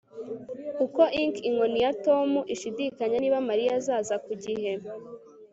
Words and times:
uko 0.85 1.01
ink 1.21 1.35
inkoni 1.49 1.79
ye 1.83 1.91
Tom 2.05 2.29
ashidikanya 2.53 3.17
niba 3.19 3.39
Mariya 3.49 3.71
azaza 3.79 4.15
ku 4.25 4.31
gihe 4.43 4.71